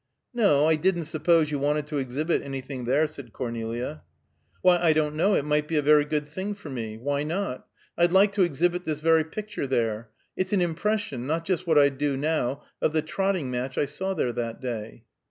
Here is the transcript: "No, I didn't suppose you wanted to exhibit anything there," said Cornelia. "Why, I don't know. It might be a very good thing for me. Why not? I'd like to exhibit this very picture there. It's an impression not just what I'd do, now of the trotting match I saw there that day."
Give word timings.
"No, 0.33 0.65
I 0.67 0.77
didn't 0.77 1.05
suppose 1.05 1.51
you 1.51 1.59
wanted 1.59 1.85
to 1.85 1.99
exhibit 1.99 2.41
anything 2.41 2.85
there," 2.85 3.05
said 3.05 3.31
Cornelia. 3.33 4.01
"Why, 4.63 4.79
I 4.81 4.93
don't 4.93 5.13
know. 5.13 5.35
It 5.35 5.45
might 5.45 5.67
be 5.67 5.75
a 5.75 5.83
very 5.83 6.05
good 6.05 6.27
thing 6.27 6.55
for 6.55 6.71
me. 6.71 6.97
Why 6.97 7.21
not? 7.21 7.67
I'd 7.95 8.11
like 8.11 8.31
to 8.31 8.41
exhibit 8.43 8.83
this 8.83 8.99
very 8.99 9.23
picture 9.23 9.67
there. 9.67 10.09
It's 10.35 10.53
an 10.53 10.61
impression 10.61 11.27
not 11.27 11.45
just 11.45 11.67
what 11.67 11.77
I'd 11.77 11.99
do, 11.99 12.17
now 12.17 12.63
of 12.81 12.93
the 12.93 13.03
trotting 13.03 13.51
match 13.51 13.77
I 13.77 13.85
saw 13.85 14.15
there 14.15 14.33
that 14.33 14.59
day." 14.59 15.03